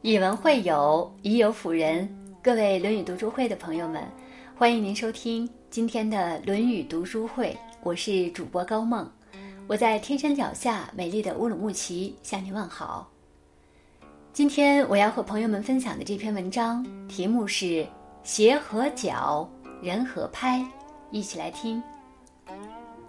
[0.00, 2.08] 以文会友，以友辅仁。
[2.40, 4.00] 各位《论语》读书会的朋友们，
[4.56, 7.58] 欢迎您收听今天的《论语》读书会。
[7.82, 9.10] 我是主播高梦，
[9.66, 13.10] 我在天山脚下美丽的乌鲁木齐向您问好。
[14.32, 17.84] 今天我要和朋友们分享的这篇文章题目是
[18.22, 19.50] “鞋和脚，
[19.82, 20.64] 人合拍”，
[21.10, 21.82] 一起来听。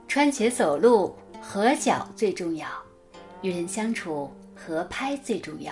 [0.08, 2.68] 穿鞋走路，合脚最重要；
[3.44, 5.72] 与人相处，合拍最重要。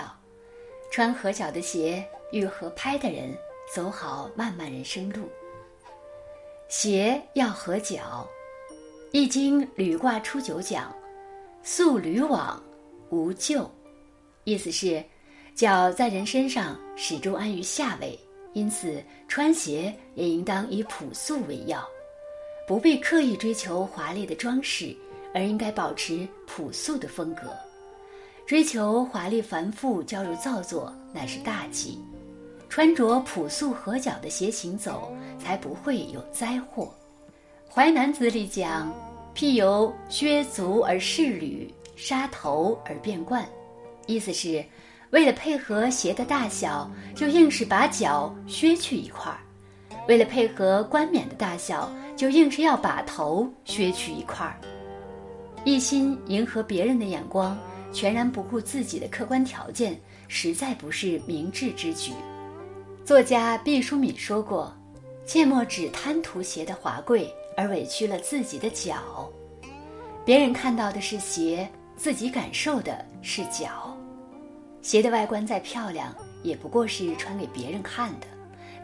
[0.90, 3.36] 穿合脚的鞋，与合拍的人
[3.74, 5.28] 走好漫漫人生路。
[6.68, 8.28] 鞋要合脚，
[9.12, 10.94] 《易经》履卦初九讲
[11.62, 12.62] ：“素履往，
[13.10, 13.70] 无咎。”
[14.44, 15.02] 意思是，
[15.54, 18.18] 脚在人身上始终安于下位，
[18.54, 21.86] 因此穿鞋也应当以朴素为要，
[22.66, 24.96] 不必刻意追求华丽的装饰，
[25.34, 27.42] 而应该保持朴素的风格。
[28.48, 32.02] 追求华丽繁复、娇柔造作，乃是大忌。
[32.70, 36.90] 穿着朴素合脚的鞋行走，才不会有灾祸。
[37.70, 38.90] 《淮南子》里讲
[39.36, 43.46] ：“譬由削足而饰履，杀头而变冠。”
[44.08, 44.64] 意思是，
[45.10, 49.36] 为了配合鞋的大小，就硬是把脚削去一块儿；
[50.08, 54.58] 为了配合冠冕的大小，就硬是要把头削去一块儿。
[55.64, 57.54] 一心迎合别人的眼光。
[57.92, 62.12] 全然不顾自己的客观条件，实在不是明智之举。
[63.04, 64.72] 作家毕淑敏说过
[65.26, 69.30] ：“切莫只贪图鞋的华贵，而委屈了自己的脚。
[70.24, 73.96] 别人看到的是鞋，自己感受的是脚。
[74.82, 78.26] 鞋的外观再漂亮，也不过是穿给别人看的。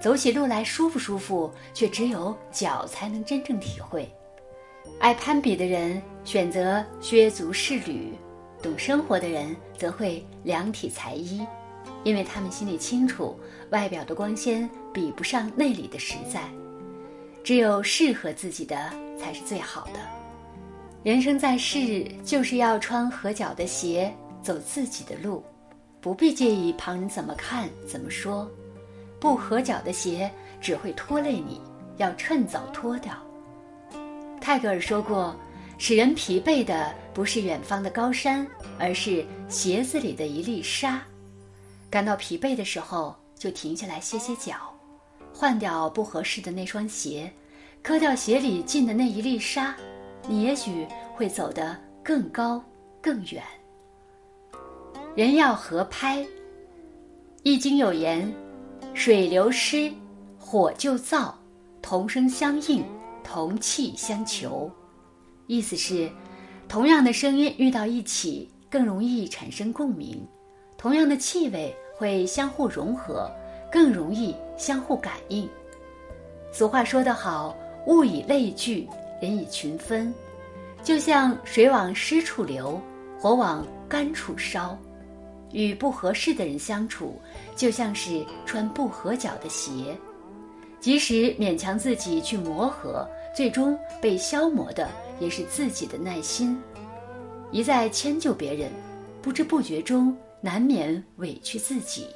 [0.00, 4.10] 走起路来舒不舒服，却只有脚才能真正体会。
[4.98, 8.14] 爱攀比的人选择削足适履。”
[8.64, 11.46] 懂生活的人则会量体裁衣，
[12.02, 16.40] 因为他们心里清楚，外表的光鲜比不上内里的实在。
[17.44, 18.90] 只有适合自己的
[19.20, 20.00] 才是最好的。
[21.02, 25.44] 人生在世，就是要穿合脚的鞋，走自己的路，
[26.00, 28.50] 不必介意旁人怎么看、怎么说。
[29.20, 31.60] 不合脚的鞋只会拖累你，
[31.98, 33.12] 要趁早脱掉。
[34.40, 35.36] 泰戈尔说过。
[35.76, 38.46] 使人疲惫的不是远方的高山，
[38.78, 41.02] 而是鞋子里的一粒沙。
[41.90, 44.54] 感到疲惫的时候，就停下来歇歇脚，
[45.32, 47.30] 换掉不合适的那双鞋，
[47.82, 49.74] 磕掉鞋里进的那一粒沙，
[50.28, 52.62] 你也许会走得更高
[53.02, 53.42] 更远。
[55.14, 56.18] 人要合拍，
[57.42, 58.32] 《易经》有言
[58.94, 59.92] ：“水流失，
[60.38, 61.32] 火就燥，
[61.82, 62.84] 同声相应，
[63.22, 64.70] 同气相求。”
[65.46, 66.10] 意思是，
[66.68, 70.26] 同样的声音遇到一起更容易产生共鸣，
[70.76, 73.30] 同样的气味会相互融合，
[73.70, 75.48] 更容易相互感应。
[76.52, 77.56] 俗话说得好
[77.86, 78.88] ：“物以类聚，
[79.20, 80.12] 人以群分。”
[80.82, 82.80] 就像水往湿处流，
[83.18, 84.78] 火往干处烧。
[85.52, 87.20] 与不合适的人相处，
[87.54, 89.96] 就像是穿不合脚的鞋，
[90.80, 94.88] 即使勉强自己去磨合，最终被消磨的。
[95.20, 96.60] 也是自己的耐心，
[97.52, 98.68] 一再迁就别人，
[99.22, 102.08] 不知不觉中难免委屈自己。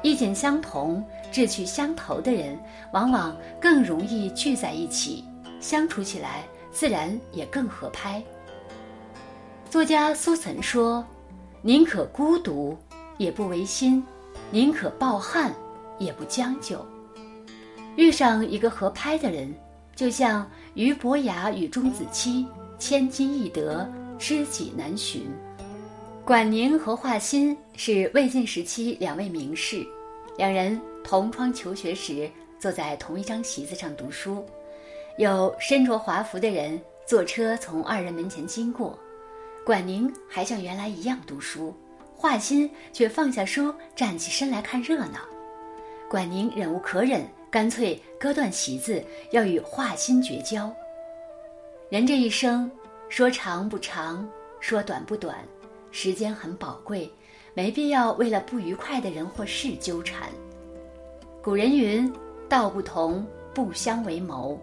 [0.00, 2.56] 意见相同、志趣相投的人，
[2.92, 5.24] 往往更容易聚在一起，
[5.58, 8.22] 相处起来自然也更合拍。
[9.68, 11.04] 作家苏岑说
[11.62, 12.78] ：“宁可孤独，
[13.18, 14.00] 也不违心；
[14.52, 15.52] 宁可抱憾，
[15.98, 16.78] 也不将就。
[17.96, 19.52] 遇上一个合拍的人。”
[19.94, 22.46] 就像俞伯牙与钟子期，
[22.78, 23.88] 千金易得，
[24.18, 25.22] 知己难寻。
[26.24, 29.86] 管宁和华歆是魏晋时期两位名士，
[30.36, 32.28] 两人同窗求学时
[32.58, 34.44] 坐在同一张席子上读书。
[35.18, 38.98] 有身着华服的人坐车从二人门前经过，
[39.64, 41.72] 管宁还像原来一样读书，
[42.16, 45.20] 华歆却放下书站起身来看热闹。
[46.08, 47.24] 管宁忍无可忍。
[47.54, 50.74] 干脆割断席子，要与画心绝交。
[51.88, 52.68] 人这一生，
[53.08, 54.28] 说长不长，
[54.58, 55.36] 说短不短，
[55.92, 57.08] 时间很宝贵，
[57.54, 60.28] 没必要为了不愉快的人或事纠缠。
[61.44, 62.12] 古人云
[62.50, 63.24] ：“道不同，
[63.54, 64.58] 不相为谋。”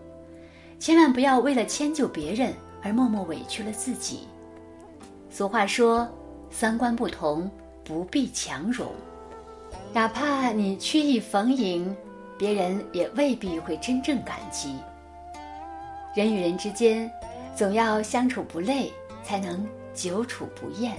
[0.77, 2.53] 千万不要为了迁就别人
[2.83, 4.27] 而默默委屈了自己。
[5.29, 6.05] 俗话说
[6.51, 7.49] ：“三观不同，
[7.85, 8.91] 不必强融。”
[9.95, 11.95] 哪怕你曲意逢迎。
[12.41, 14.77] 别人也未必会真正感激。
[16.15, 17.07] 人与人之间，
[17.55, 18.91] 总要相处不累，
[19.23, 20.97] 才能久处不厌。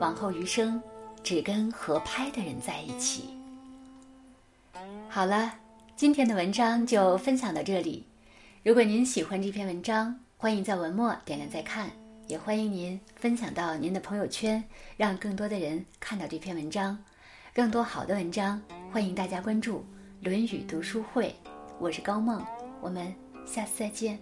[0.00, 0.82] 往后余生，
[1.22, 3.38] 只跟合拍的人在一起。
[5.08, 5.54] 好了，
[5.94, 8.04] 今天的文章就分享到这里。
[8.64, 11.88] 如果您喜欢这篇文章，欢迎在文末点亮再看，
[12.26, 14.64] 也欢迎您分享到您的朋友圈，
[14.96, 16.98] 让更多的人看到这篇文章。
[17.54, 19.78] 更多好的文章，欢迎大家关注
[20.20, 21.26] 《论语读书会》。
[21.78, 22.44] 我是高梦，
[22.80, 23.14] 我们
[23.46, 24.18] 下次再见。